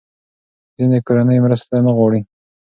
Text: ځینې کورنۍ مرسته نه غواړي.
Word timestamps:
ځینې 0.77 0.99
کورنۍ 1.07 1.37
مرسته 1.45 1.75
نه 1.85 1.91
غواړي. 1.97 2.21